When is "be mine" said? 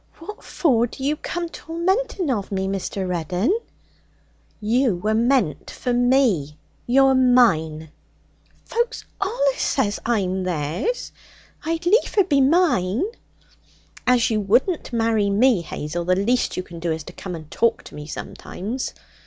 12.23-13.11